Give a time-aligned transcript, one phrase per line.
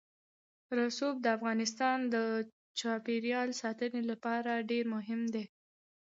[0.79, 2.15] رسوب د افغانستان د
[2.79, 5.43] چاپیریال ساتنې لپاره ډېر مهم دي.